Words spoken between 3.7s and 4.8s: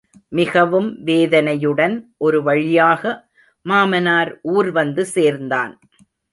மாமனார் ஊர்